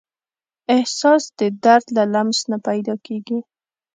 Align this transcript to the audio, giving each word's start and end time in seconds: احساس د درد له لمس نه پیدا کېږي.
احساس 0.75 1.23
د 1.39 1.41
درد 1.63 1.85
له 1.97 2.03
لمس 2.13 2.39
نه 2.51 2.57
پیدا 2.67 2.95
کېږي. 3.05 3.39